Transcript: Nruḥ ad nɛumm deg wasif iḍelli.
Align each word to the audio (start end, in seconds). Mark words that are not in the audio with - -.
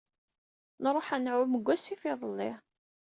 Nruḥ 0.83 1.07
ad 1.15 1.21
nɛumm 1.21 1.53
deg 1.57 1.67
wasif 1.67 2.01
iḍelli. 2.11 2.51